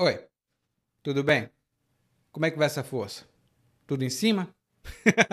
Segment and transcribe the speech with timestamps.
[0.00, 0.16] Oi,
[1.02, 1.50] tudo bem?
[2.30, 3.24] Como é que vai essa força?
[3.84, 4.48] Tudo em cima?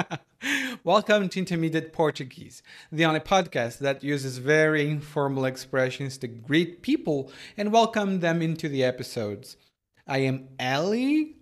[0.84, 7.32] Welcome to Intermediate Portuguese, the only podcast that uses very informal expressions to greet people
[7.56, 9.56] and welcome them into the episodes.
[10.08, 11.36] I am Ellie,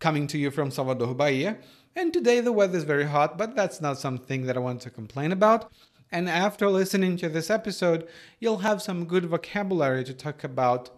[0.00, 1.58] coming to you from Salvador, Bahia,
[1.94, 4.90] and today the weather is very hot, but that's not something that I want to
[4.90, 5.70] complain about.
[6.10, 8.08] And after listening to this episode,
[8.40, 10.90] you'll have some good vocabulary to talk about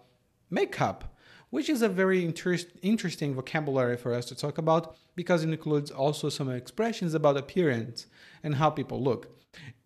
[0.49, 1.10] makeup
[1.51, 5.91] which is a very interest, interesting vocabulary for us to talk about because it includes
[5.91, 8.07] also some expressions about appearance
[8.41, 9.37] and how people look.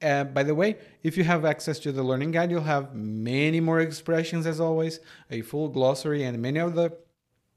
[0.01, 3.59] Uh, by the way, if you have access to the learning guide, you'll have many
[3.59, 4.99] more expressions as always,
[5.31, 6.93] a full glossary, and many other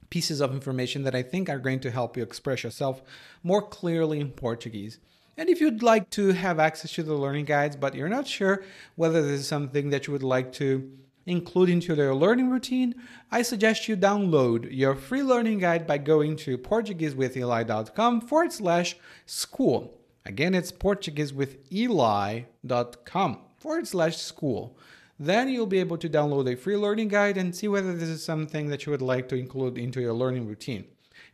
[0.08, 3.02] pieces of information that I think are going to help you express yourself
[3.42, 4.98] more clearly in Portuguese.
[5.36, 8.64] And if you'd like to have access to the learning guides, but you're not sure
[8.96, 10.90] whether this is something that you would like to
[11.28, 12.94] include into their learning routine,
[13.30, 20.00] I suggest you download your free learning guide by going to PortugueseWithEli.com forward slash school.
[20.24, 24.78] Again, it's PortugueseWithEli.com forward slash school.
[25.18, 28.24] Then you'll be able to download a free learning guide and see whether this is
[28.24, 30.84] something that you would like to include into your learning routine.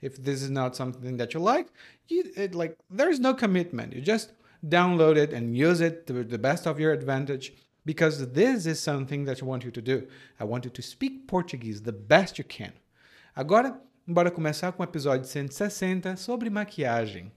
[0.01, 1.69] If this is not something that you like,
[2.09, 3.95] you, it, like there's no commitment.
[3.95, 4.33] You just
[4.67, 7.53] download it and use it to the best of your advantage
[7.85, 10.07] because this is something that I want you to do.
[10.41, 12.73] I want you to speak Portuguese the best you can.
[13.37, 17.31] Agora, bora começar com o episódio 160 sobre maquiagem.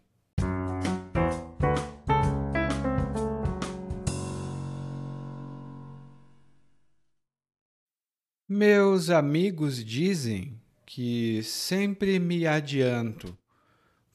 [8.49, 13.37] Meus amigos dizem que sempre me adianto.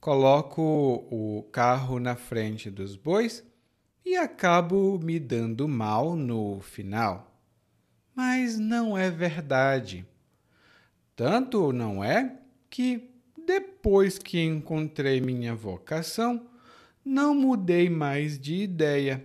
[0.00, 3.44] Coloco o carro na frente dos bois
[4.04, 7.32] e acabo me dando mal no final.
[8.14, 10.06] Mas não é verdade.
[11.14, 13.10] Tanto não é que,
[13.46, 16.48] depois que encontrei minha vocação,
[17.04, 19.24] não mudei mais de ideia.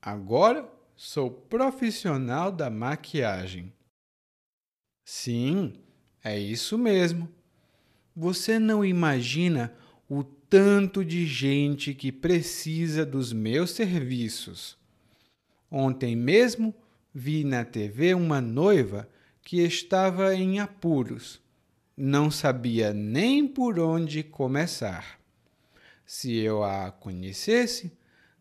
[0.00, 3.72] Agora sou profissional da maquiagem.
[5.04, 5.74] Sim,
[6.22, 7.28] é isso mesmo.
[8.14, 9.72] Você não imagina
[10.08, 14.78] o tanto de gente que precisa dos meus serviços.
[15.70, 16.74] Ontem mesmo
[17.14, 19.08] vi na TV uma noiva
[19.42, 21.40] que estava em apuros.
[21.96, 25.18] Não sabia nem por onde começar.
[26.06, 27.92] Se eu a conhecesse,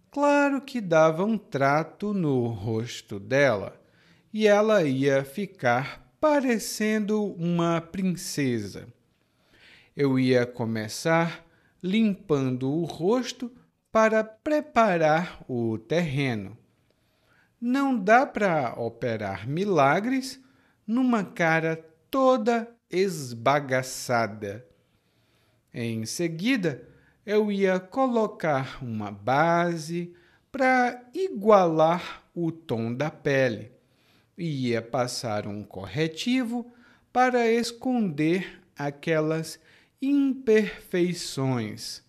[0.09, 3.81] claro que dava um trato no rosto dela
[4.33, 8.87] e ela ia ficar parecendo uma princesa.
[9.95, 11.46] Eu ia começar
[11.81, 13.51] limpando o rosto
[13.91, 16.57] para preparar o terreno.
[17.59, 20.39] Não dá para operar milagres
[20.85, 24.65] numa cara toda esbagaçada.
[25.73, 26.87] Em seguida,
[27.25, 30.13] eu ia colocar uma base
[30.51, 33.71] para igualar o tom da pele.
[34.37, 36.71] Ia passar um corretivo
[37.11, 39.59] para esconder aquelas
[40.01, 42.03] imperfeições.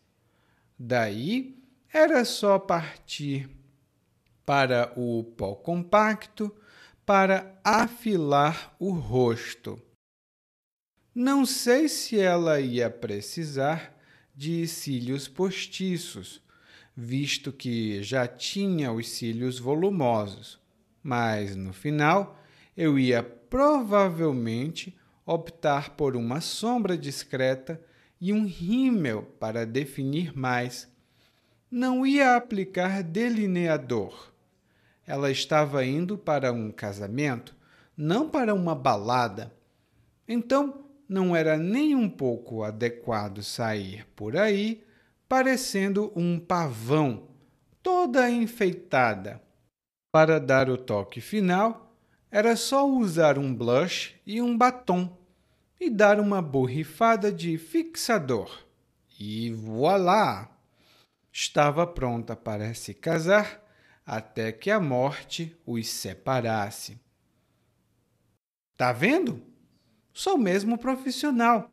[0.79, 1.59] Daí
[1.93, 3.49] era só partir
[4.45, 6.55] para o pó compacto
[7.05, 9.83] para afilar o rosto.
[11.15, 13.97] Não sei se ela ia precisar
[14.35, 16.43] de cílios postiços,
[16.95, 20.61] visto que já tinha os cílios volumosos,
[21.03, 22.39] mas no final
[22.77, 24.98] eu ia provavelmente
[25.29, 27.79] optar por uma sombra discreta
[28.19, 30.89] e um rímel para definir mais.
[31.71, 34.33] Não ia aplicar delineador.
[35.07, 37.55] Ela estava indo para um casamento,
[37.95, 39.53] não para uma balada.
[40.27, 44.83] Então, não era nem um pouco adequado sair por aí
[45.29, 47.29] parecendo um pavão,
[47.83, 49.43] toda enfeitada.
[50.11, 51.95] Para dar o toque final,
[52.31, 55.18] era só usar um blush e um batom
[55.81, 58.67] e dar uma borrifada de fixador.
[59.19, 60.51] E voilá!
[61.33, 63.63] Estava pronta para se casar
[64.05, 66.99] até que a morte os separasse.
[68.77, 69.43] Tá vendo?
[70.13, 71.71] Sou mesmo profissional.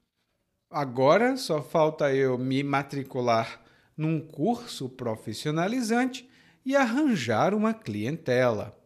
[0.69, 3.63] Agora só falta eu me matricular
[3.95, 6.29] num curso profissionalizante
[6.65, 8.77] e arranjar uma clientela.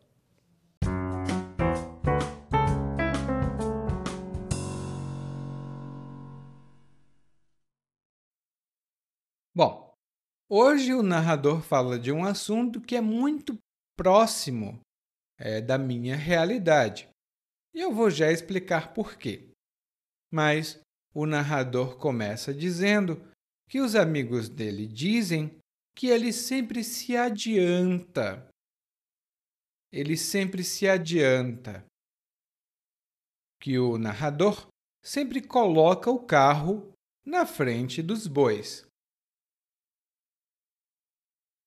[9.62, 9.94] Bom,
[10.48, 13.58] hoje o narrador fala de um assunto que é muito
[13.94, 14.80] próximo
[15.38, 17.10] é, da minha realidade.
[17.76, 19.50] E eu vou já explicar por quê.
[20.32, 20.80] Mas
[21.14, 23.22] o narrador começa dizendo
[23.68, 25.60] que os amigos dele dizem
[25.94, 28.50] que ele sempre se adianta.
[29.92, 31.86] Ele sempre se adianta.
[33.62, 34.70] Que o narrador
[35.04, 36.94] sempre coloca o carro
[37.26, 38.89] na frente dos bois.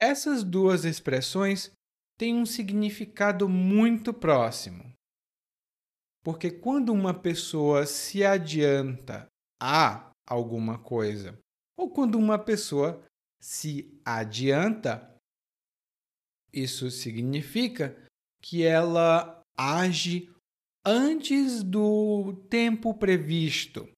[0.03, 1.71] Essas duas expressões
[2.19, 4.93] têm um significado muito próximo.
[6.25, 9.29] Porque quando uma pessoa se adianta
[9.63, 11.39] a alguma coisa,
[11.79, 13.01] ou quando uma pessoa
[13.41, 15.17] se adianta,
[16.53, 17.97] isso significa
[18.43, 20.29] que ela age
[20.85, 23.89] antes do tempo previsto.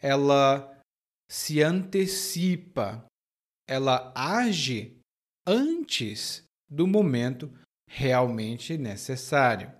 [0.00, 0.82] Ela
[1.30, 3.04] se antecipa,
[3.68, 5.03] ela age
[5.46, 7.52] antes do momento
[7.88, 9.72] realmente necessário.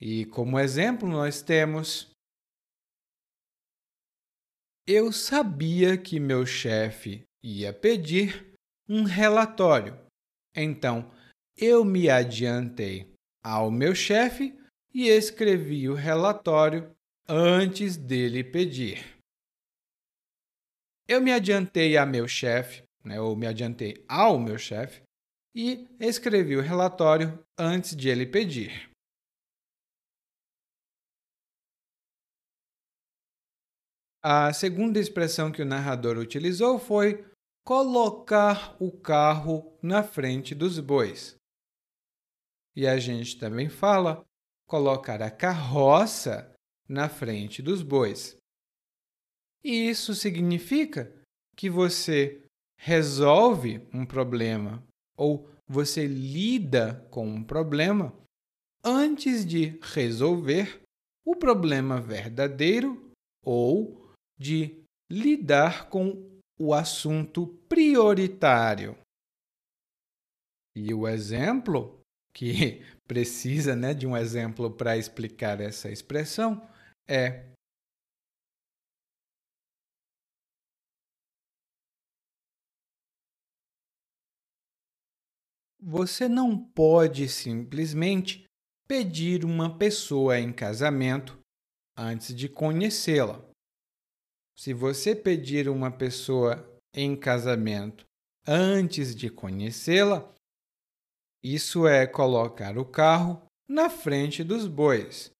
[0.00, 2.10] E como exemplo, nós temos:
[4.86, 8.54] Eu sabia que meu chefe ia pedir
[8.88, 9.98] um relatório,
[10.54, 11.10] então
[11.56, 14.58] eu me adiantei ao meu chefe
[14.92, 16.94] e escrevi o relatório
[17.28, 19.18] antes dele pedir.
[21.06, 25.02] Eu me adiantei a meu chefe né, eu me adiantei ao meu chefe
[25.54, 28.90] e escrevi o relatório antes de ele pedir.
[34.22, 37.24] A segunda expressão que o narrador utilizou foi
[37.64, 41.36] colocar o carro na frente dos bois.
[42.76, 44.24] E a gente também fala
[44.66, 46.54] colocar a carroça
[46.88, 48.36] na frente dos bois.
[49.64, 51.12] E isso significa
[51.56, 52.46] que você
[52.80, 54.82] resolve um problema
[55.16, 58.12] ou você lida com um problema
[58.82, 60.80] antes de resolver
[61.24, 63.12] o problema verdadeiro
[63.44, 66.26] ou de lidar com
[66.58, 68.96] o assunto prioritário.
[70.74, 72.00] E o exemplo,
[72.32, 76.66] que precisa né, de um exemplo para explicar essa expressão,
[77.06, 77.44] é
[85.82, 88.44] Você não pode simplesmente
[88.86, 91.38] pedir uma pessoa em casamento
[91.96, 93.42] antes de conhecê-la.
[94.58, 98.04] Se você pedir uma pessoa em casamento
[98.46, 100.30] antes de conhecê-la,
[101.42, 105.30] isso é colocar o carro na frente dos bois.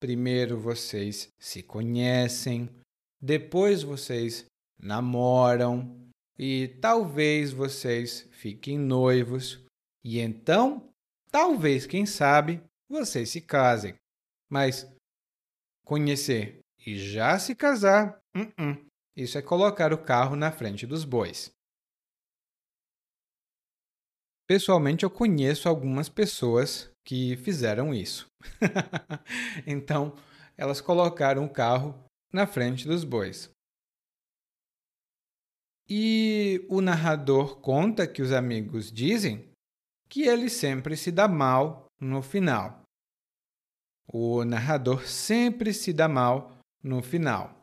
[0.00, 2.70] Primeiro vocês se conhecem,
[3.20, 4.46] depois vocês
[4.80, 6.08] namoram
[6.38, 9.65] e talvez vocês fiquem noivos
[10.08, 10.88] e então,
[11.32, 13.96] talvez, quem sabe, vocês se casem.
[14.48, 14.88] Mas
[15.84, 18.86] conhecer e já se casar, uh -uh.
[19.16, 21.50] isso é colocar o carro na frente dos bois.
[24.48, 28.28] Pessoalmente, eu conheço algumas pessoas que fizeram isso.
[29.66, 30.16] então,
[30.56, 32.00] elas colocaram o carro
[32.32, 33.50] na frente dos bois.
[35.88, 39.50] E o narrador conta que os amigos dizem
[40.08, 42.82] que ele sempre se dá mal no final.
[44.06, 47.62] O narrador sempre se dá mal no final.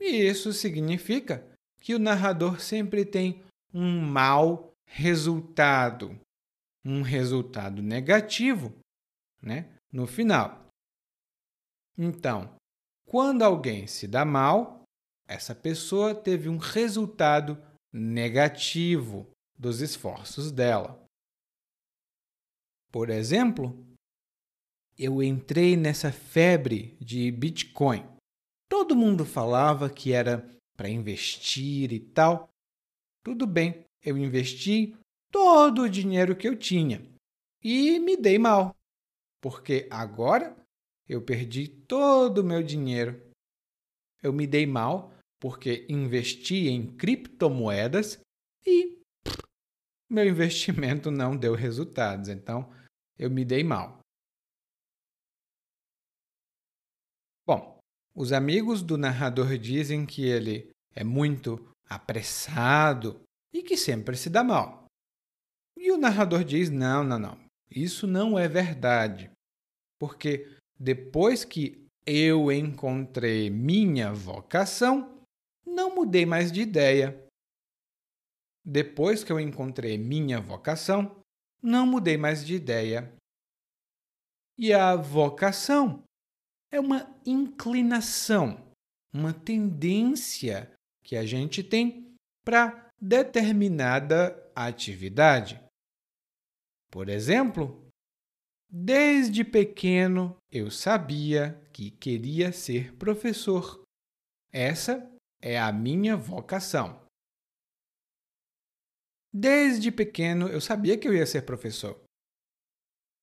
[0.00, 1.46] E isso significa
[1.80, 3.42] que o narrador sempre tem
[3.72, 6.18] um mau resultado,
[6.84, 8.76] um resultado negativo,
[9.40, 10.66] né, no final.
[11.96, 12.54] Então,
[13.06, 14.82] quando alguém se dá mal,
[15.26, 21.01] essa pessoa teve um resultado negativo dos esforços dela.
[22.92, 23.74] Por exemplo,
[24.98, 28.06] eu entrei nessa febre de Bitcoin.
[28.68, 30.46] Todo mundo falava que era
[30.76, 32.50] para investir e tal.
[33.24, 34.94] Tudo bem, eu investi
[35.30, 37.02] todo o dinheiro que eu tinha
[37.64, 38.76] e me dei mal,
[39.40, 40.54] porque agora
[41.08, 43.22] eu perdi todo o meu dinheiro.
[44.22, 48.20] Eu me dei mal porque investi em criptomoedas
[48.66, 49.00] e
[50.10, 52.28] meu investimento não deu resultados.
[52.28, 52.70] Então,
[53.18, 53.98] eu me dei mal.
[57.46, 57.78] Bom,
[58.14, 64.44] os amigos do narrador dizem que ele é muito apressado e que sempre se dá
[64.44, 64.86] mal.
[65.76, 67.38] E o narrador diz: não, não, não,
[67.70, 69.30] isso não é verdade.
[69.98, 75.22] Porque depois que eu encontrei minha vocação,
[75.64, 77.26] não mudei mais de ideia.
[78.64, 81.21] Depois que eu encontrei minha vocação,
[81.62, 83.12] não mudei mais de ideia.
[84.58, 86.02] E a vocação
[86.70, 88.60] é uma inclinação,
[89.12, 90.72] uma tendência
[91.04, 92.14] que a gente tem
[92.44, 95.60] para determinada atividade.
[96.90, 97.86] Por exemplo,
[98.68, 103.82] desde pequeno eu sabia que queria ser professor.
[104.52, 107.01] Essa é a minha vocação.
[109.32, 111.98] Desde pequeno eu sabia que eu ia ser professor.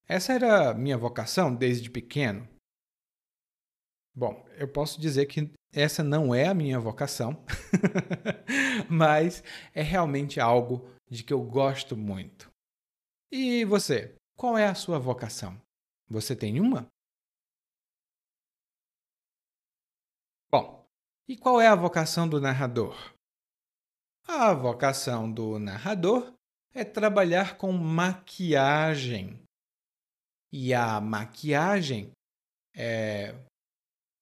[0.08, 2.48] Essa era minha vocação desde pequeno.
[4.16, 7.46] Bom, eu posso dizer que essa não é a minha vocação,
[8.90, 12.50] mas é realmente algo de que eu gosto muito.
[13.32, 15.62] E você, qual é a sua vocação?
[16.10, 16.88] Você tem uma?
[20.52, 20.84] Bom,
[21.28, 23.14] e qual é a vocação do narrador?
[24.32, 26.32] A vocação do narrador
[26.72, 29.42] é trabalhar com maquiagem.
[30.54, 32.12] E a maquiagem
[32.76, 33.34] é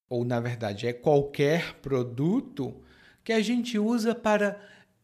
[0.10, 2.82] ou na verdade é qualquer produto
[3.22, 4.58] que a gente usa para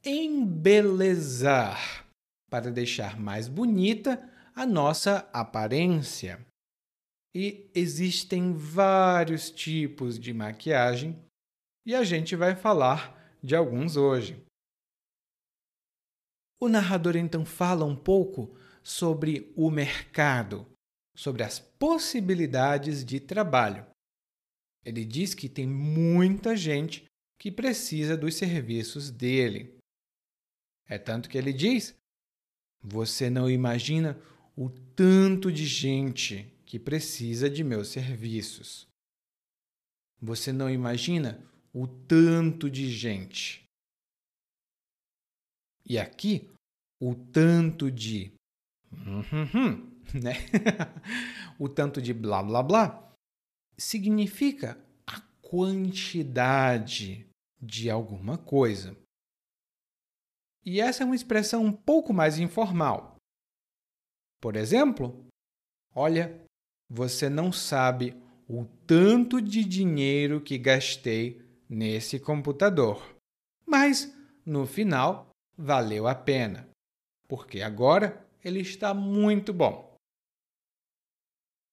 [0.06, 2.08] embelezar,
[2.50, 6.40] para deixar mais bonita a nossa aparência.
[7.36, 11.22] E existem vários tipos de maquiagem
[11.86, 14.42] e a gente vai falar de alguns hoje.
[16.64, 20.66] O narrador então fala um pouco sobre o mercado,
[21.14, 23.86] sobre as possibilidades de trabalho.
[24.86, 27.04] Ele diz que tem muita gente
[27.38, 29.78] que precisa dos serviços dele.
[30.88, 31.94] É tanto que ele diz:
[32.82, 34.18] Você não imagina
[34.56, 38.88] o tanto de gente que precisa de meus serviços.
[40.22, 43.66] Você não imagina o tanto de gente.
[45.86, 46.53] E aqui,
[47.04, 48.34] o tanto de.
[50.14, 50.36] né?
[51.60, 53.14] o tanto de blá blá blá
[53.78, 57.28] significa a quantidade
[57.62, 58.96] de alguma coisa.
[60.66, 63.18] E essa é uma expressão um pouco mais informal.
[64.40, 65.26] Por exemplo,
[65.94, 66.42] olha,
[66.90, 68.16] você não sabe
[68.48, 73.14] o tanto de dinheiro que gastei nesse computador.
[73.66, 76.70] Mas, no final, valeu a pena,
[77.34, 79.98] porque agora ele está muito bom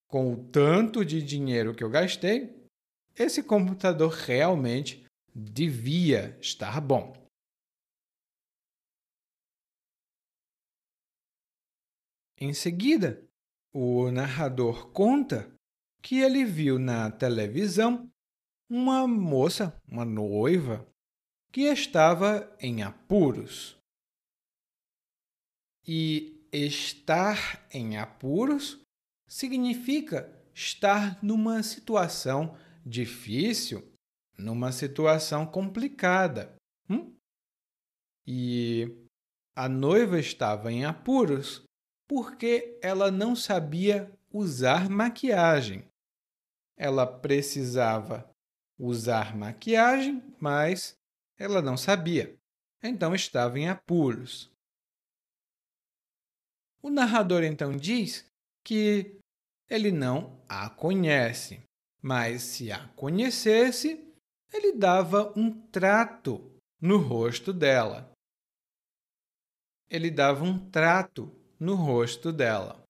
[0.07, 2.67] com o tanto de dinheiro que eu gastei,
[3.15, 7.13] esse computador realmente devia estar bom.
[12.39, 13.23] Em seguida,
[13.71, 15.53] o narrador conta
[16.01, 18.11] que ele viu na televisão
[18.67, 20.91] uma moça, uma noiva,
[21.51, 23.80] que estava em apuros.
[25.87, 28.79] E estar em apuros
[29.27, 33.91] significa estar numa situação difícil,
[34.37, 36.55] numa situação complicada.
[36.89, 37.13] Hum?
[38.25, 38.93] E
[39.55, 41.63] a noiva estava em apuros
[42.07, 45.85] porque ela não sabia usar maquiagem.
[46.77, 48.29] Ela precisava
[48.77, 50.95] usar maquiagem, mas
[51.37, 52.35] ela não sabia.
[52.83, 54.51] Então estava em apuros.
[56.83, 58.25] O narrador então diz
[58.65, 59.19] que
[59.69, 61.63] ele não a conhece,
[62.01, 64.11] mas se a conhecesse,
[64.51, 68.11] ele dava um trato no rosto dela.
[69.89, 72.83] Ele dava um trato no rosto dela.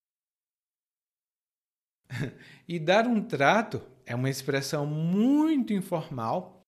[2.68, 6.62] e dar um trato é uma expressão muito informal,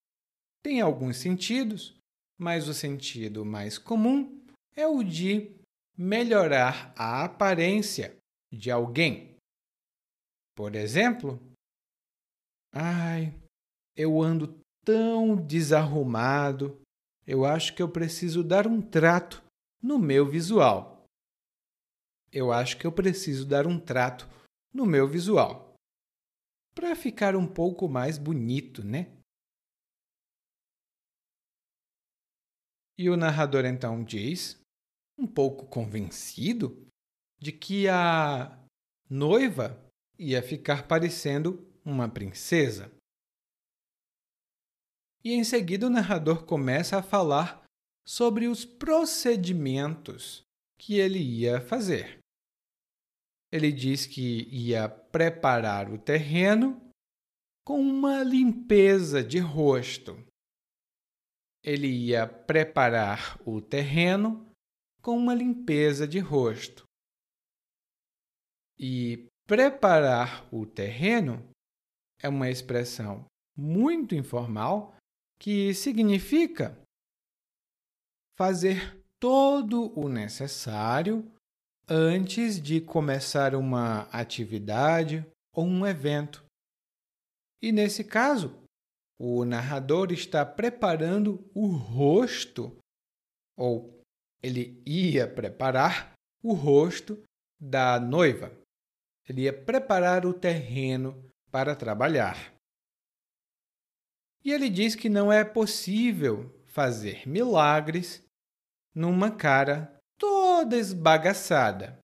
[0.64, 1.96] tem alguns sentidos,
[2.38, 4.42] mas o sentido mais comum
[4.76, 5.52] é o de
[5.98, 8.18] melhorar a aparência
[8.52, 9.36] de alguém.
[10.56, 11.40] Por exemplo,
[12.72, 13.34] ai,
[13.96, 16.82] eu ando tão desarrumado,
[17.26, 19.44] eu acho que eu preciso dar um trato
[19.82, 21.06] no meu visual.
[22.32, 24.28] Eu acho que eu preciso dar um trato
[24.74, 25.74] no meu visual
[26.74, 29.16] para ficar um pouco mais bonito, né?
[32.98, 34.63] E o narrador então diz,
[35.18, 36.88] um pouco convencido,
[37.40, 38.58] de que a
[39.10, 39.78] noiva
[40.18, 42.92] ia ficar parecendo uma princesa.
[45.24, 47.64] E em seguida o narrador começa a falar
[48.06, 50.44] sobre os procedimentos
[50.78, 52.20] que ele ia fazer.
[53.52, 56.82] Ele diz que ia preparar o terreno
[57.66, 60.18] com uma limpeza de rosto.
[61.64, 64.53] Ele ia preparar o terreno
[65.04, 66.84] com uma limpeza de rosto.
[68.80, 71.46] E Preparar o terreno
[72.22, 73.26] é uma expressão
[73.58, 74.96] muito informal
[75.38, 76.80] que significa
[78.38, 81.30] fazer todo o necessário
[81.90, 86.46] antes de começar uma atividade ou um evento.
[87.62, 88.58] E nesse caso,
[89.20, 92.78] o narrador está preparando o rosto,
[93.58, 94.02] ou
[94.44, 97.24] ele ia preparar o rosto
[97.60, 98.52] da noiva.
[99.28, 102.54] Ele ia preparar o terreno para trabalhar.
[104.44, 108.22] E ele diz que não é possível fazer milagres
[108.94, 111.98] numa cara toda esbagaçada.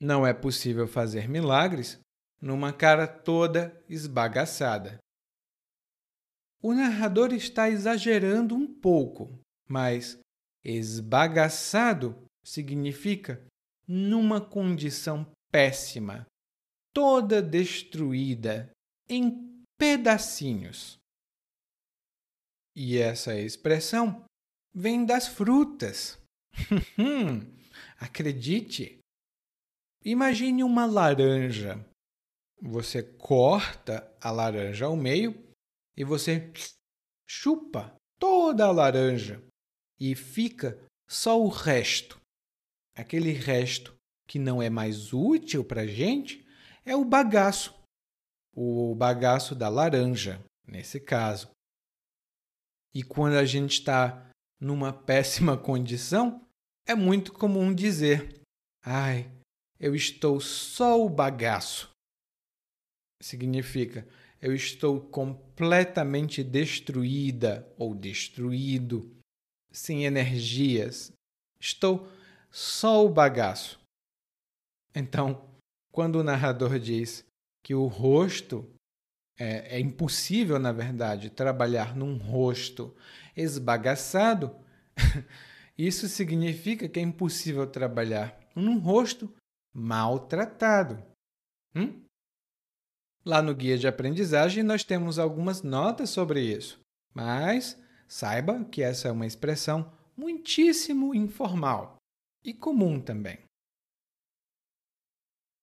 [0.00, 2.00] Não é possível fazer milagres
[2.40, 4.98] numa cara toda esbagaçada.
[6.66, 10.18] O narrador está exagerando um pouco, mas
[10.64, 13.40] esbagaçado significa
[13.86, 16.26] numa condição péssima,
[16.92, 18.68] toda destruída,
[19.08, 20.98] em pedacinhos.
[22.74, 24.24] E essa expressão
[24.74, 26.18] vem das frutas.
[27.96, 28.98] Acredite!
[30.04, 31.78] Imagine uma laranja.
[32.60, 35.45] Você corta a laranja ao meio
[35.96, 36.52] e você
[37.28, 39.42] chupa toda a laranja
[39.98, 42.20] e fica só o resto.
[42.94, 46.46] Aquele resto que não é mais útil para a gente
[46.84, 47.74] é o bagaço.
[48.54, 51.50] O bagaço da laranja, nesse caso.
[52.94, 56.46] E quando a gente está numa péssima condição,
[56.86, 58.40] é muito comum dizer:
[58.82, 59.30] Ai,
[59.78, 61.90] eu estou só o bagaço.
[63.20, 64.06] Significa,
[64.40, 69.10] eu estou completamente destruída ou destruído,
[69.70, 71.12] sem energias.
[71.58, 72.08] Estou
[72.50, 73.80] só o bagaço.
[74.94, 75.48] Então,
[75.92, 77.24] quando o narrador diz
[77.62, 78.68] que o rosto
[79.38, 82.94] é, é, impossível, na verdade, trabalhar num rosto
[83.36, 84.54] esbagaçado,
[85.76, 89.34] isso significa que é impossível trabalhar num rosto
[89.74, 91.02] maltratado.
[91.74, 92.05] Hum?
[93.26, 96.78] Lá no guia de aprendizagem nós temos algumas notas sobre isso,
[97.12, 101.96] mas saiba que essa é uma expressão muitíssimo informal
[102.44, 103.40] e comum também.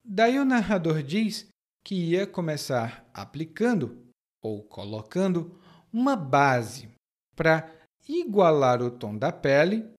[0.04, 1.48] Daí o narrador diz
[1.86, 4.06] que ia começar aplicando
[4.42, 5.58] ou colocando
[5.92, 6.90] uma base
[7.34, 7.74] para
[8.10, 9.90] igualar o tom da pele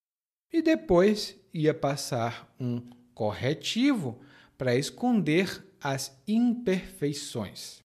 [0.52, 2.80] e depois ia passar um
[3.14, 4.22] corretivo
[4.58, 7.80] para esconder as imperfeições.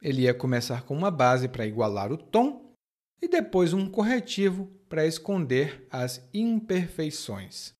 [0.00, 2.72] Ele ia começar com uma base para igualar o tom
[3.20, 7.74] e depois um corretivo para esconder as imperfeições.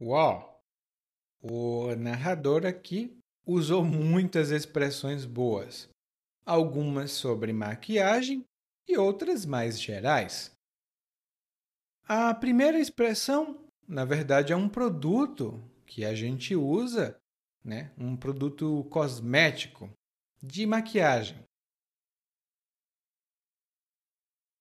[0.00, 0.60] Uau!
[1.40, 5.88] O narrador aqui usou muitas expressões boas,
[6.44, 8.44] algumas sobre maquiagem
[8.88, 10.50] e outras mais gerais.
[12.08, 15.62] A primeira expressão, na verdade, é um produto
[15.92, 17.20] que a gente usa,
[17.62, 17.92] né?
[17.98, 19.92] um produto cosmético
[20.42, 21.46] de maquiagem.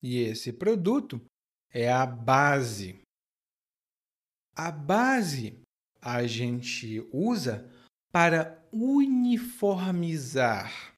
[0.03, 1.25] E esse produto
[1.69, 3.01] é a base
[4.53, 5.57] a base
[6.01, 7.65] a gente usa
[8.11, 10.93] para uniformizar,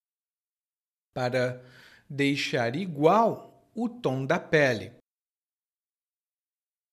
[1.13, 1.63] para
[2.09, 4.95] deixar igual o tom da pele.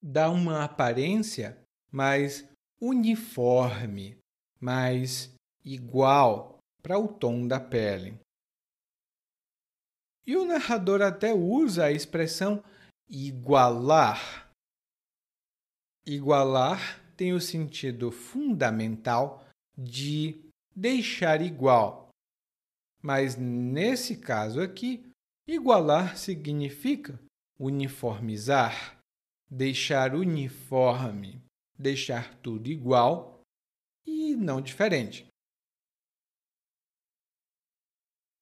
[0.02, 1.58] Dá uma aparência
[1.90, 2.49] mais
[2.80, 4.16] uniforme,
[4.58, 5.32] mais
[5.64, 8.18] igual para o tom da pele.
[10.26, 12.62] E o narrador até usa a expressão
[13.08, 14.50] igualar
[16.06, 20.40] Igualar tem o sentido fundamental de
[20.74, 22.08] deixar igual.
[23.02, 25.06] Mas nesse caso aqui,
[25.46, 27.20] igualar significa
[27.58, 28.98] uniformizar,
[29.48, 31.42] deixar uniforme,
[31.80, 33.40] deixar tudo igual
[34.06, 35.26] e não diferente.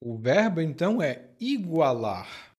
[0.01, 2.55] O verbo então é igualar.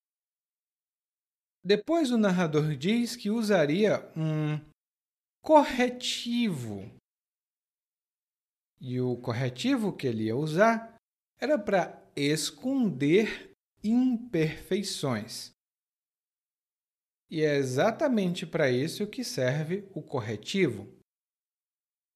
[1.63, 4.59] Depois o narrador diz que usaria um
[5.41, 6.89] corretivo.
[8.79, 10.95] E o corretivo que ele ia usar
[11.39, 13.51] era para esconder
[13.83, 15.51] imperfeições.
[17.29, 20.87] E é exatamente para isso que serve o corretivo.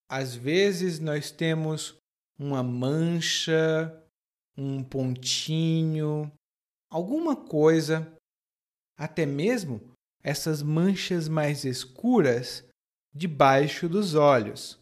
[0.10, 1.98] Às vezes nós temos
[2.38, 4.04] uma mancha,
[4.58, 6.32] um pontinho,
[6.90, 8.16] alguma coisa,
[8.98, 12.68] até mesmo essas manchas mais escuras
[13.14, 14.80] debaixo dos olhos,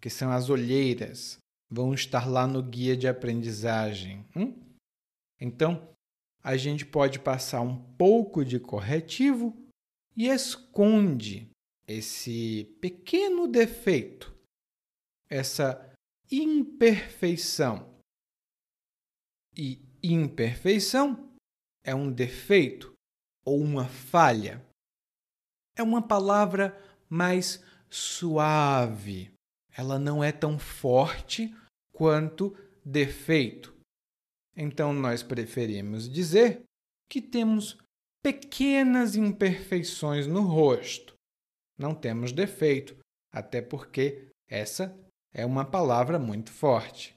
[0.00, 1.38] que são as olheiras,
[1.70, 4.26] vão estar lá no guia de aprendizagem.
[4.36, 4.54] Hum?
[5.40, 5.93] Então,
[6.44, 9.56] a gente pode passar um pouco de corretivo
[10.14, 11.50] e esconde
[11.88, 14.36] esse pequeno defeito,
[15.28, 15.90] essa
[16.30, 17.98] imperfeição.
[19.56, 21.32] E imperfeição
[21.82, 22.92] é um defeito
[23.42, 24.62] ou uma falha.
[25.76, 26.78] É uma palavra
[27.08, 29.32] mais suave.
[29.72, 31.54] Ela não é tão forte
[31.92, 32.54] quanto
[32.84, 33.73] defeito.
[34.56, 36.62] Então, nós preferimos dizer
[37.08, 37.76] que temos
[38.22, 41.14] pequenas imperfeições no rosto.
[41.78, 42.96] Não temos defeito,
[43.32, 44.96] até porque essa
[45.32, 47.14] é uma palavra muito forte.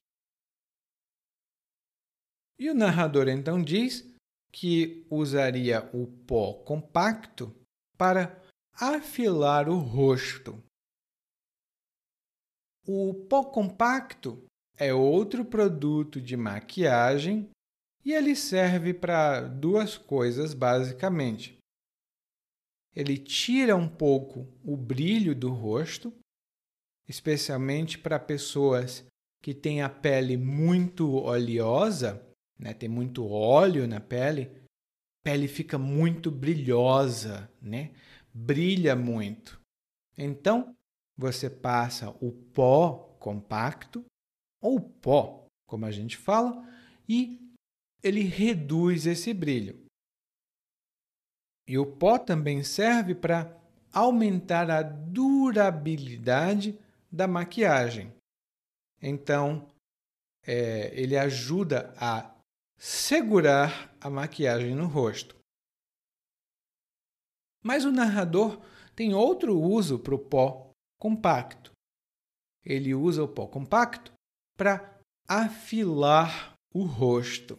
[2.60, 4.04] E o narrador então diz
[4.52, 7.56] que usaria o pó compacto
[7.96, 8.42] para
[8.74, 10.62] afilar o rosto.
[12.88, 14.47] O pó compacto
[14.78, 17.50] é outro produto de maquiagem
[18.06, 21.58] e ele serve para duas coisas basicamente.
[22.96, 26.14] Ele tira um pouco o brilho do rosto,
[27.08, 29.06] especialmente para pessoas
[29.42, 32.26] que têm a pele muito oleosa,
[32.58, 32.74] né?
[32.74, 34.52] tem muito óleo na pele,
[35.22, 37.94] a pele fica muito brilhosa, né?
[38.34, 39.60] brilha muito.
[40.18, 40.76] Então,
[41.16, 44.06] você passa o pó compacto,
[44.62, 46.64] ou pó, como a gente fala,
[47.08, 47.40] e
[48.04, 49.86] ele reduz esse brilho.
[51.68, 53.56] E o pó também serve para
[53.92, 56.80] aumentar a durabilidade
[57.12, 58.14] da maquiagem.
[59.02, 59.68] Então,
[60.44, 62.34] é, ele ajuda a
[62.78, 65.36] segurar a maquiagem no rosto.
[67.64, 68.62] Mas o narrador
[68.96, 71.72] tem outro uso para o pó compacto.
[72.64, 74.17] Ele usa o pó compacto
[74.58, 77.58] para afilar o rosto.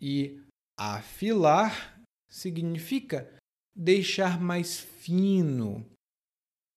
[0.00, 0.44] E
[0.76, 3.32] afilar significa
[3.74, 5.88] deixar mais fino,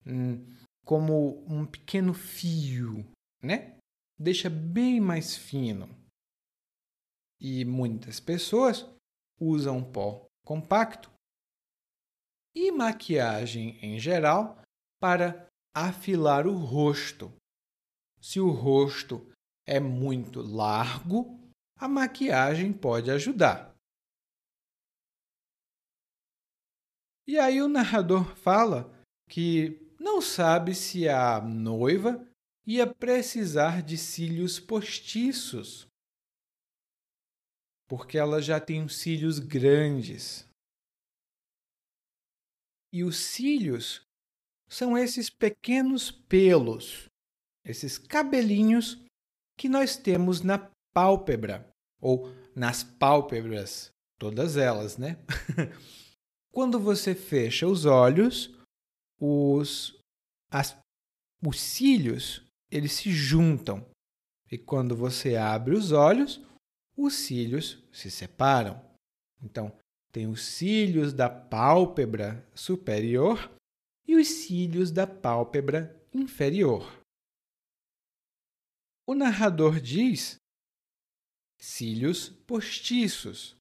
[0.05, 0.45] hum,
[0.85, 3.05] como um pequeno fio,
[3.41, 3.77] né?
[4.17, 5.89] Deixa bem mais fino.
[7.41, 8.85] E muitas pessoas
[9.39, 11.09] usam pó compacto
[12.55, 14.61] e maquiagem em geral
[14.99, 17.31] para afilar o rosto.
[18.21, 19.31] Se o rosto
[19.65, 21.39] é muito largo,
[21.75, 23.75] a maquiagem pode ajudar.
[27.27, 28.91] E aí o narrador fala
[29.29, 32.27] que não sabe se a noiva
[32.65, 35.87] ia precisar de cílios postiços,
[37.87, 40.47] porque ela já tem os cílios grandes.
[42.91, 44.01] E os cílios
[44.67, 47.08] são esses pequenos pelos,
[47.63, 49.01] esses cabelinhos
[49.57, 51.67] que nós temos na pálpebra
[52.01, 55.17] ou nas pálpebras, todas elas, né?
[56.51, 58.55] Quando você fecha os olhos,
[59.19, 59.95] os,
[60.51, 60.77] as,
[61.45, 63.85] os cílios eles se juntam.
[64.51, 66.41] E quando você abre os olhos,
[66.97, 68.81] os cílios se separam.
[69.43, 69.71] Então,
[70.11, 73.49] tem os cílios da pálpebra superior
[74.07, 76.98] e os cílios da pálpebra inferior.
[79.09, 80.35] O narrador diz
[81.59, 83.55] cílios postiços.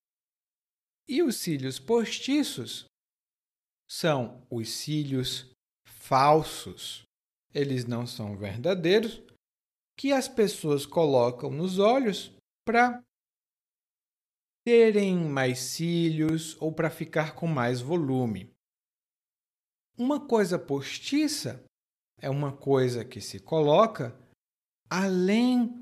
[1.08, 2.84] E os cílios postiços
[3.88, 5.50] são os cílios
[5.86, 7.02] falsos.
[7.54, 9.22] Eles não são verdadeiros,
[9.96, 12.30] que as pessoas colocam nos olhos
[12.62, 13.02] para
[14.66, 18.54] terem mais cílios ou para ficar com mais volume.
[19.96, 21.64] Uma coisa postiça
[22.20, 24.27] é uma coisa que se coloca
[24.90, 25.78] além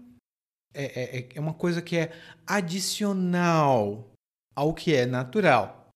[0.75, 2.13] é, é, é, é uma coisa que é
[2.47, 4.13] adicional
[4.55, 5.89] ao que é natural.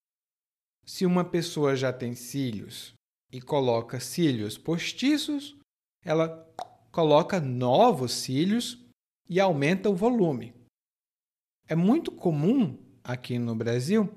[0.85, 2.93] Se uma pessoa já tem cílios
[3.31, 5.55] e coloca cílios postiços,
[6.03, 6.47] ela
[6.91, 8.83] coloca novos cílios
[9.29, 10.53] e aumenta o volume.
[11.67, 14.09] É muito comum aqui no Brasil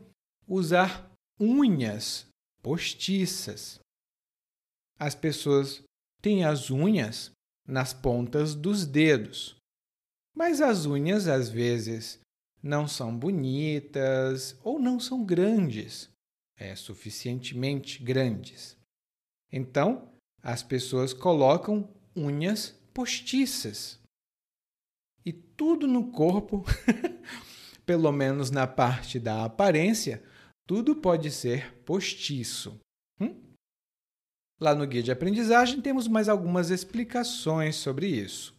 [0.48, 2.26] usar unhas
[2.62, 3.78] postiças.
[4.98, 5.82] As pessoas
[6.22, 7.30] têm as unhas
[7.66, 9.56] nas pontas dos dedos.
[10.34, 12.20] Mas as unhas às vezes
[12.62, 16.08] não são bonitas ou não são grandes,
[16.56, 18.76] é suficientemente grandes.
[19.52, 20.10] Então,
[20.42, 23.98] as pessoas colocam unhas postiças.
[25.24, 26.64] E tudo no corpo,
[27.86, 30.22] pelo menos na parte da aparência,
[30.66, 32.78] tudo pode ser postiço.
[34.64, 38.56] Lá no guia de aprendizagem temos mais algumas explicações sobre isso.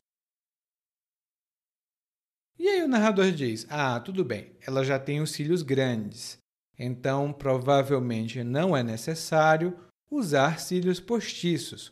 [2.59, 6.37] E aí o narrador diz: Ah, tudo bem, ela já tem os cílios grandes,
[6.77, 9.75] então provavelmente não é necessário
[10.11, 11.89] usar cílios postiços,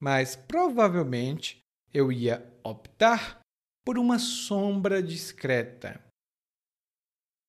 [0.00, 1.58] mas provavelmente
[1.92, 3.40] eu ia optar
[3.84, 6.02] por uma sombra discreta.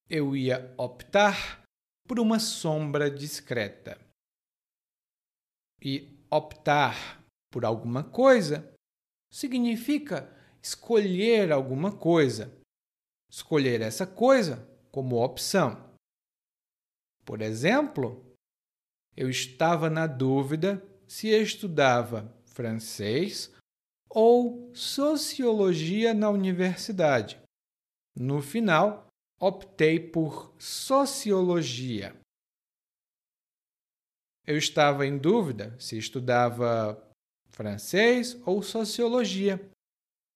[0.09, 1.63] Eu ia optar
[2.05, 3.97] por uma sombra discreta.
[5.83, 8.73] E optar por alguma coisa
[9.29, 12.57] significa escolher alguma coisa.
[13.29, 15.93] Escolher essa coisa como opção.
[17.25, 18.23] Por exemplo,
[19.15, 23.51] eu estava na dúvida se estudava francês
[24.09, 27.41] ou sociologia na universidade.
[28.15, 29.07] No final,
[29.39, 32.15] optei por sociologia.
[34.45, 37.01] Eu estava em dúvida se estudava
[37.49, 39.69] francês ou sociologia.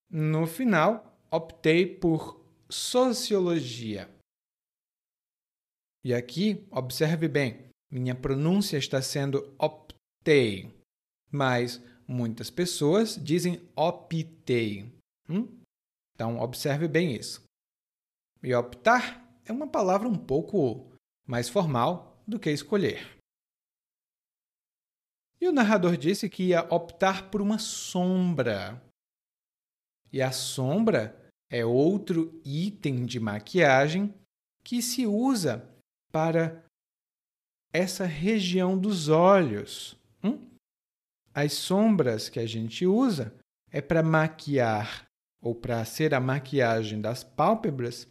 [0.10, 4.10] No final, optei por sociologia.
[6.06, 10.74] E aqui, observe bem, minha pronúncia está sendo optei,
[11.30, 14.90] mas muitas pessoas dizem optei.
[15.30, 15.50] Hum?
[16.16, 17.44] Então, observe bem isso.
[18.42, 20.94] E optar é uma palavra um pouco
[21.28, 23.17] mais formal do que escolher.
[25.40, 28.82] E o narrador disse que ia optar por uma sombra.
[30.12, 31.16] E a sombra
[31.50, 34.14] é outro item de maquiagem
[34.64, 35.68] que se usa
[36.12, 36.64] para
[37.72, 39.96] essa região dos olhos.
[40.24, 40.50] Hum?
[41.34, 43.34] As sombras que a gente usa
[43.72, 45.06] é para maquiar
[45.42, 48.08] ou para ser a maquiagem das pálpebras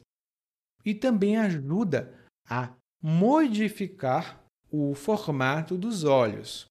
[0.84, 2.14] e também ajuda
[2.48, 6.66] a modificar o formato dos olhos.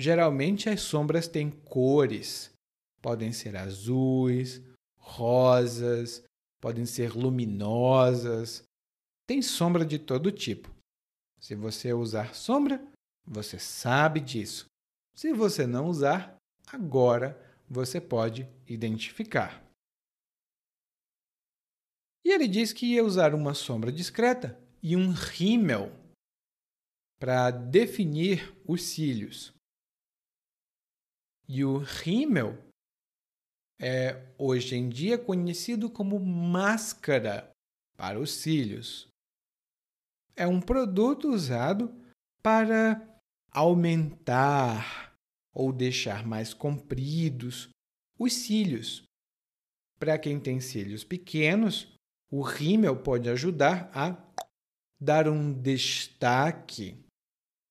[0.00, 2.50] Geralmente as sombras têm cores,
[3.02, 4.62] podem ser azuis,
[4.96, 6.24] rosas,
[6.58, 8.62] podem ser luminosas,
[9.26, 10.74] tem sombra de todo tipo.
[11.38, 12.82] Se você usar sombra,
[13.26, 14.64] você sabe disso.
[15.14, 16.34] Se você não usar,
[16.66, 19.62] agora você pode identificar.
[22.24, 25.92] E ele diz que ia usar uma sombra discreta e um rímel
[27.18, 29.59] para definir os cílios.
[31.52, 32.56] E o rímel
[33.80, 37.50] é hoje em dia conhecido como máscara
[37.96, 39.10] para os cílios
[40.40, 41.94] é um produto usado
[42.42, 43.20] para
[43.52, 45.14] aumentar
[45.52, 47.68] ou deixar mais compridos
[48.18, 49.02] os cílios.
[49.98, 51.92] Para quem tem cílios pequenos,
[52.32, 54.16] o rímel pode ajudar a
[54.98, 56.96] dar um destaque,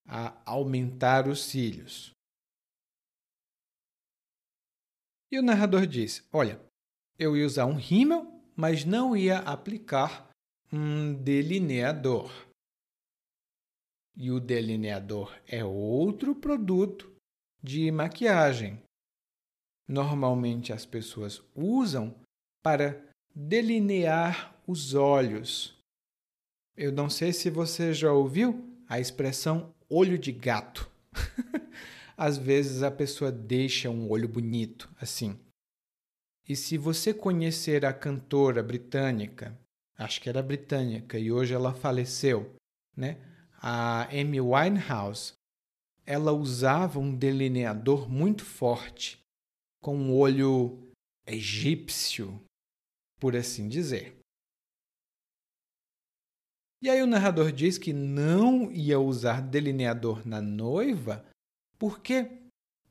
[0.07, 2.11] a aumentar os cílios.
[5.31, 6.59] E o narrador disse: Olha,
[7.17, 10.29] eu ia usar um rímel, mas não ia aplicar
[10.71, 12.31] um delineador.
[14.15, 17.13] E o delineador é outro produto
[17.61, 18.81] de maquiagem.
[19.87, 22.13] Normalmente as pessoas usam
[22.61, 23.01] para
[23.33, 25.75] delinear os olhos.
[26.75, 30.89] Eu não sei se você já ouviu a expressão olho de gato.
[32.21, 35.39] Às vezes a pessoa deixa um olho bonito assim.
[36.49, 39.57] E se você conhecer a cantora britânica,
[39.97, 42.53] acho que era britânica e hoje ela faleceu,
[42.93, 43.17] né?
[43.61, 45.31] a Amy Winehouse,
[46.05, 49.17] ela usava um delineador muito forte,
[49.81, 50.91] com um olho
[51.25, 52.43] egípcio,
[53.17, 54.17] por assim dizer.
[56.81, 61.28] E aí o narrador diz que não ia usar delineador na noiva
[61.79, 62.29] porque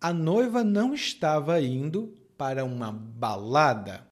[0.01, 4.09] a noiva não estava indo para uma balada.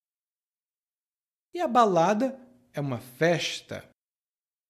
[1.54, 2.38] E a balada
[2.74, 3.88] é uma festa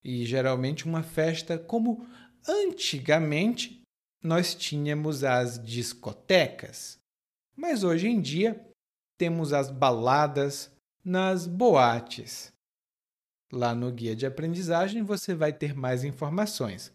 [0.05, 2.07] e geralmente uma festa como
[2.49, 3.83] antigamente
[4.23, 6.99] nós tínhamos as discotecas,
[7.57, 8.65] mas hoje em dia
[9.19, 10.71] temos as baladas
[11.05, 12.53] nas boates.
[13.53, 16.93] Lá no guia de aprendizagem você vai ter mais informações,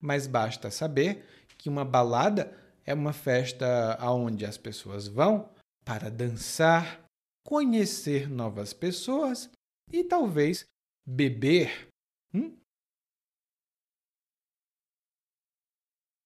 [0.00, 1.24] mas basta saber
[1.62, 2.52] que uma balada
[2.84, 5.48] é uma festa aonde as pessoas vão
[5.84, 7.04] para dançar,
[7.46, 9.48] conhecer novas pessoas
[9.92, 10.64] e talvez
[11.06, 11.88] beber
[12.34, 12.56] Hum?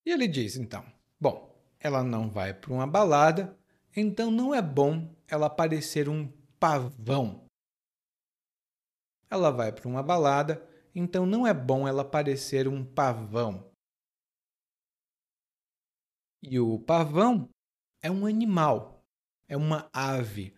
[0.06, 0.86] E ele diz então:
[1.20, 3.58] Bom, ela não vai para uma balada,
[3.94, 7.44] então não é bom ela parecer um pavão.
[9.28, 13.75] Ela vai para uma balada, então não é bom ela parecer um pavão.
[16.48, 17.50] E o pavão
[18.00, 19.04] é um animal,
[19.48, 20.54] é uma ave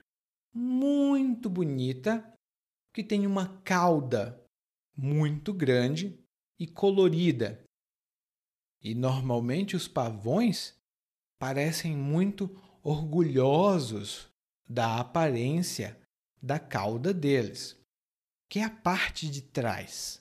[0.52, 2.30] muito bonita
[2.92, 4.38] que tem uma cauda
[4.94, 6.22] muito grande
[6.60, 7.64] e colorida.
[8.82, 10.78] E normalmente os pavões
[11.38, 12.50] parecem muito
[12.82, 14.28] orgulhosos
[14.68, 15.98] da aparência
[16.42, 17.80] da cauda deles,
[18.50, 20.20] que é a parte de trás.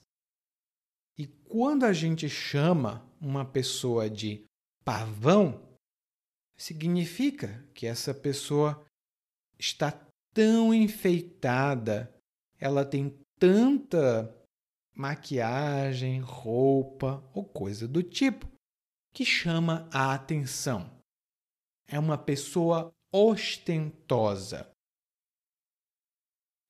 [1.18, 4.48] E quando a gente chama uma pessoa de
[4.88, 5.78] pavão,
[6.58, 8.88] significa que essa pessoa
[9.60, 9.92] está
[10.34, 12.10] tão enfeitada,
[12.58, 14.34] ela tem tanta
[14.96, 18.50] maquiagem, roupa ou coisa do tipo
[19.14, 20.90] que chama a atenção.
[21.86, 24.72] É uma pessoa ostentosa.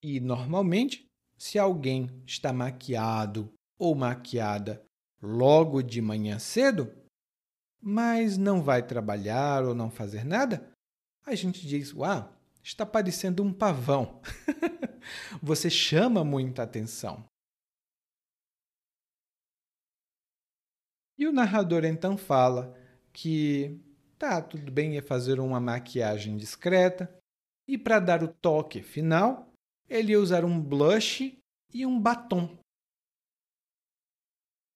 [0.02, 1.06] E normalmente,
[1.38, 4.84] se alguém está maquiado ou maquiada
[5.22, 6.92] logo de manhã cedo,
[7.82, 10.70] mas não vai trabalhar ou não fazer nada,
[11.26, 14.22] a gente diz: Uau, está parecendo um pavão.
[15.42, 17.24] Você chama muita atenção.
[21.18, 22.78] E o narrador então fala
[23.12, 23.80] que
[24.20, 27.12] tá, tudo bem ia fazer uma maquiagem discreta
[27.68, 29.52] e para dar o toque final,
[29.90, 31.38] ele ia usar um blush
[31.74, 32.58] e um batom.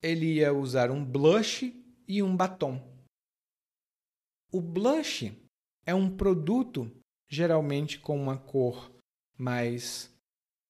[0.01, 1.73] Ele ia usar um blush
[2.07, 2.90] e um batom.
[4.53, 5.33] O blush
[5.85, 6.91] é um produto
[7.29, 8.91] geralmente com uma cor
[9.37, 10.13] mais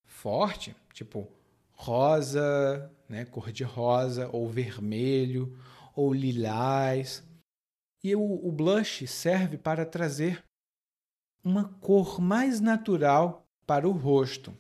[0.06, 1.28] forte, tipo
[1.72, 5.58] rosa, né, cor de rosa, ou vermelho,
[5.96, 7.28] ou lilás.
[8.04, 10.44] E o, o blush serve para trazer
[11.44, 14.56] uma cor mais natural para o rosto.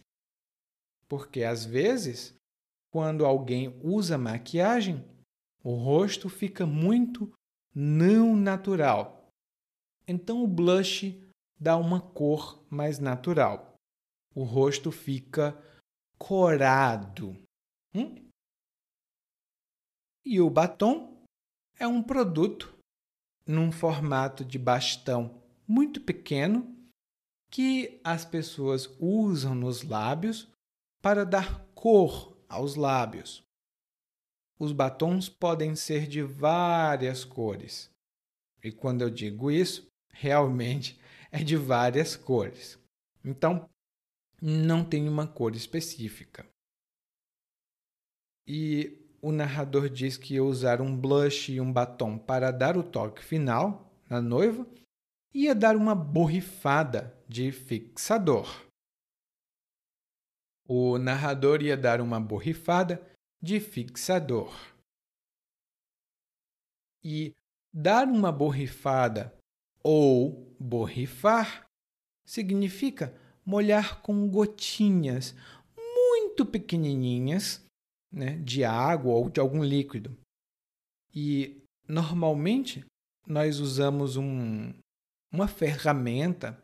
[1.07, 2.35] Porque às vezes,
[2.91, 5.05] quando alguém usa maquiagem,
[5.63, 7.31] o rosto fica muito
[7.73, 9.29] não natural.
[10.07, 11.21] Então o blush
[11.59, 13.75] dá uma cor mais natural.
[14.35, 15.57] O rosto fica
[16.17, 17.37] corado.
[17.93, 18.15] Hum?
[20.25, 21.23] E o batom
[21.79, 22.77] é um produto
[23.45, 26.75] num formato de bastão muito pequeno
[27.49, 30.47] que as pessoas usam nos lábios
[31.01, 33.43] para dar cor aos lábios.
[34.61, 37.89] Os batons podem ser de várias cores.
[38.63, 42.77] E quando eu digo isso, realmente é de várias cores.
[43.25, 43.67] Então,
[44.39, 46.45] não tem uma cor específica.
[48.47, 53.23] E o narrador diz que usar um blush e um batom para dar o toque
[53.23, 54.63] final na noiva
[55.33, 58.63] ia dar uma borrifada de fixador.
[60.67, 63.10] O narrador ia dar uma borrifada
[63.41, 64.53] de fixador.
[67.03, 67.33] E
[67.73, 69.35] dar uma borrifada
[69.83, 71.65] ou borrifar
[72.25, 75.35] significa molhar com gotinhas
[75.75, 77.65] muito pequenininhas
[78.11, 80.15] né, de água ou de algum líquido.
[81.13, 82.85] E normalmente
[83.27, 84.73] nós usamos um,
[85.31, 86.61] uma ferramenta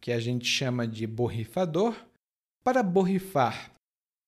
[0.00, 1.94] que a gente chama de borrifador
[2.62, 3.72] para borrifar.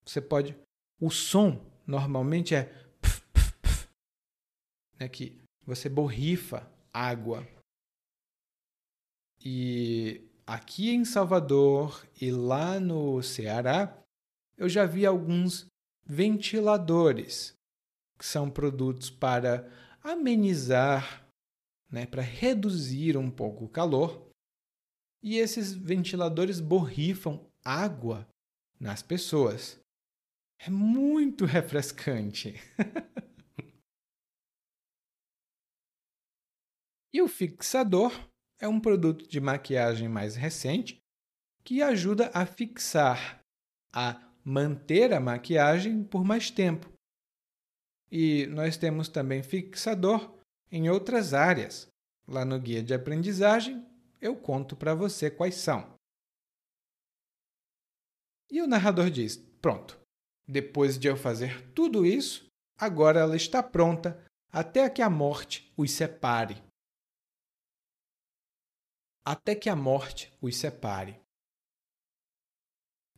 [0.05, 0.55] Você pode.
[1.01, 2.65] O som normalmente é
[3.01, 3.87] pf, pf, pf,
[4.99, 5.35] né, que
[5.65, 7.47] você borrifa água.
[9.43, 13.99] E aqui em Salvador e lá no Ceará,
[14.55, 15.65] eu já vi alguns
[16.05, 17.55] ventiladores,
[18.15, 19.67] que são produtos para
[20.03, 21.27] amenizar,
[21.89, 24.29] né, para reduzir um pouco o calor.
[25.23, 28.27] E esses ventiladores borrifam água
[28.79, 29.80] nas pessoas.
[30.63, 32.53] É muito refrescante.
[37.11, 38.11] e o fixador
[38.59, 41.01] é um produto de maquiagem mais recente
[41.63, 43.43] que ajuda a fixar,
[43.91, 46.93] a manter a maquiagem por mais tempo.
[48.11, 50.39] E nós temos também fixador
[50.71, 51.87] em outras áreas.
[52.27, 53.83] Lá no guia de aprendizagem,
[54.21, 55.91] eu conto para você quais são.
[58.51, 60.00] E o narrador diz: Pronto,
[60.51, 62.45] depois de eu fazer tudo isso,
[62.77, 64.21] agora ela está pronta
[64.51, 66.61] até que a morte os separe
[69.25, 71.19] até que a morte os separe.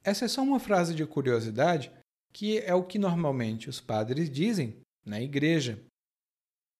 [0.03, 1.91] Essa é só uma frase de curiosidade
[2.33, 5.83] que é o que normalmente os padres dizem na igreja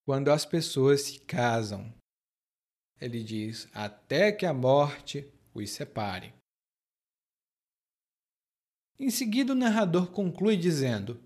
[0.06, 1.93] quando as pessoas se casam.
[2.99, 6.34] Ele diz: até que a morte os separe.
[9.00, 11.22] Em seguida, o narrador conclui dizendo: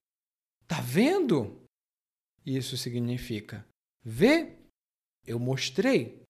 [0.68, 1.62] Tá vendo?
[2.46, 3.66] Isso significa:
[4.04, 4.58] vê
[5.26, 6.22] Eu mostrei.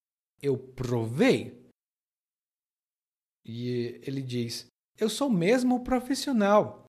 [0.42, 1.66] Eu provei.
[3.46, 4.68] E ele diz:
[4.98, 6.86] Eu sou mesmo profissional.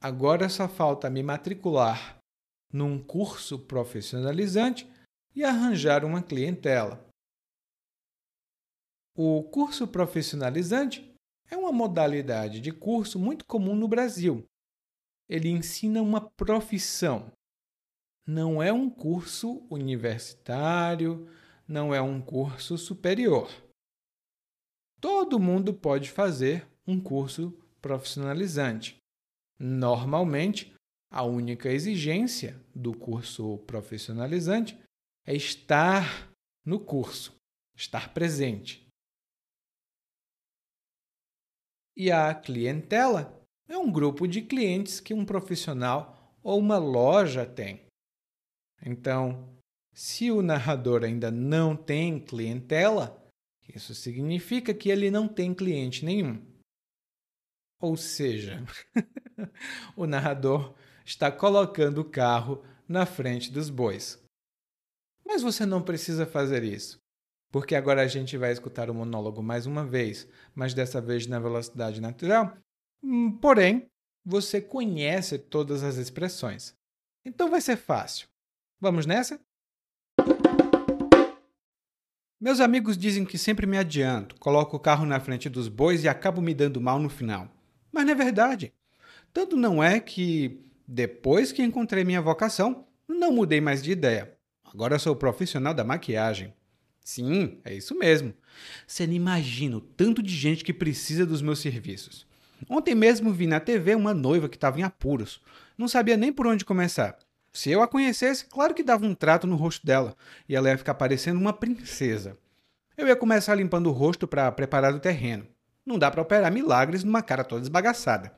[0.00, 2.18] Agora só falta me matricular
[2.72, 4.88] num curso profissionalizante
[5.34, 7.04] e arranjar uma clientela.
[9.16, 11.14] O curso profissionalizante
[11.50, 14.44] é uma modalidade de curso muito comum no Brasil.
[15.28, 17.32] Ele ensina uma profissão.
[18.26, 21.28] Não é um curso universitário,
[21.66, 23.50] não é um curso superior.
[25.00, 28.96] Todo mundo pode fazer um curso profissionalizante.
[29.58, 30.74] Normalmente,
[31.10, 34.78] a única exigência do curso profissionalizante
[35.26, 36.30] é estar
[36.64, 37.34] no curso,
[37.76, 38.87] estar presente.
[41.98, 47.84] E a clientela é um grupo de clientes que um profissional ou uma loja tem.
[48.80, 49.58] Então,
[49.92, 53.20] se o narrador ainda não tem clientela,
[53.74, 56.40] isso significa que ele não tem cliente nenhum.
[57.80, 58.64] Ou seja,
[59.96, 64.24] o narrador está colocando o carro na frente dos bois.
[65.26, 67.00] Mas você não precisa fazer isso,
[67.50, 71.38] porque agora a gente vai escutar o monólogo mais uma vez, mas dessa vez na
[71.38, 72.56] velocidade natural.
[73.02, 73.88] Hum, porém,
[74.24, 76.74] você conhece todas as expressões.
[77.24, 78.28] Então vai ser fácil.
[78.80, 79.40] Vamos nessa?
[82.40, 86.08] Meus amigos dizem que sempre me adianto, coloco o carro na frente dos bois e
[86.08, 87.48] acabo me dando mal no final.
[87.90, 88.72] Mas não é verdade.
[89.32, 94.38] Tanto não é que, depois que encontrei minha vocação, não mudei mais de ideia.
[94.62, 96.54] Agora sou profissional da maquiagem.
[97.08, 98.34] Sim, é isso mesmo.
[98.86, 102.26] Você não imagina o tanto de gente que precisa dos meus serviços.
[102.68, 105.40] Ontem mesmo vi na TV uma noiva que estava em apuros.
[105.78, 107.16] Não sabia nem por onde começar.
[107.50, 110.14] Se eu a conhecesse, claro que dava um trato no rosto dela
[110.46, 112.36] e ela ia ficar parecendo uma princesa.
[112.94, 115.46] Eu ia começar limpando o rosto para preparar o terreno.
[115.86, 118.34] Não dá para operar milagres numa cara toda esbagaçada.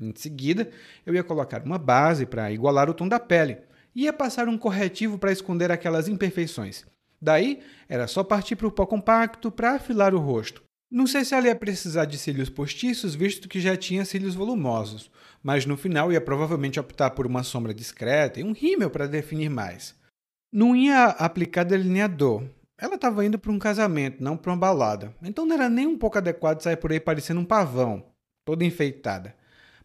[0.00, 0.70] Em seguida,
[1.04, 3.58] eu ia colocar uma base para igualar o tom da pele
[3.94, 6.86] e ia passar um corretivo para esconder aquelas imperfeições.
[7.24, 10.62] Daí, era só partir para o pó compacto para afilar o rosto.
[10.90, 15.10] Não sei se ela ia precisar de cílios postiços, visto que já tinha cílios volumosos,
[15.42, 19.48] mas no final ia provavelmente optar por uma sombra discreta e um rímel para definir
[19.48, 19.94] mais.
[20.52, 22.44] Não ia aplicar delineador.
[22.76, 25.14] Ela estava indo para um casamento, não para uma balada.
[25.22, 28.04] Então não era nem um pouco adequado sair por aí parecendo um pavão,
[28.44, 29.34] toda enfeitada.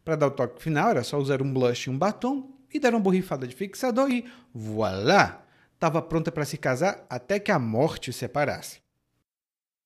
[0.03, 2.93] Para dar o toque final, era só usar um blush e um batom e dar
[2.93, 5.45] uma borrifada de fixador e voilá!
[5.79, 8.81] Estava pronta para se casar até que a morte o separasse.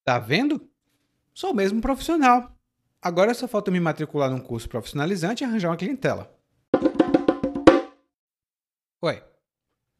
[0.03, 0.67] Tá vendo?
[1.35, 2.51] Sou mesmo profissional.
[2.99, 6.35] Agora só falta me matricular num curso profissionalizante e arranjar uma clientela.
[9.01, 9.23] Oi,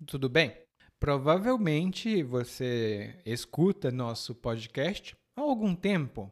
[0.07, 0.57] tudo bem?
[0.99, 6.31] Provavelmente você escuta nosso podcast há algum tempo.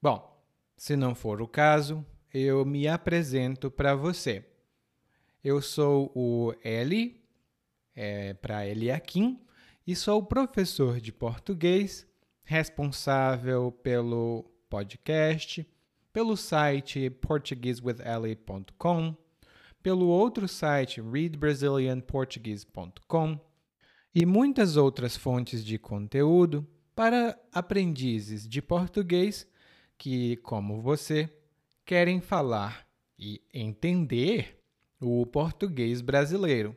[0.00, 0.42] Bom,
[0.78, 4.46] se não for o caso, eu me apresento para você.
[5.44, 7.17] Eu sou o Eli,
[7.98, 9.40] é, para Eliakim,
[9.84, 12.06] e sou professor de português
[12.44, 15.68] responsável pelo podcast,
[16.12, 19.16] pelo site portuguesewitheli.com,
[19.82, 23.40] pelo outro site readbrazilianportuguese.com
[24.14, 29.44] e muitas outras fontes de conteúdo para aprendizes de português
[29.96, 31.28] que, como você,
[31.84, 32.86] querem falar
[33.18, 34.62] e entender
[35.00, 36.76] o português brasileiro.